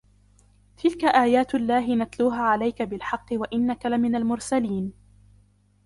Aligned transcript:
تِلْكَ 0.77 1.03
آيَاتُ 1.05 1.55
اللَّهِ 1.55 1.95
نَتْلُوهَا 1.95 2.41
عَلَيْكَ 2.41 2.81
بِالْحَقِّ 2.81 3.27
وَإِنَّكَ 3.33 3.85
لَمِنَ 3.85 4.15
الْمُرْسَلِينَ 4.15 4.93